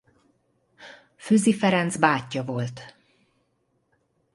Füzi 1.15 1.53
Ferenc 1.53 1.97
bátyja 1.99 2.43
volt. 2.43 2.95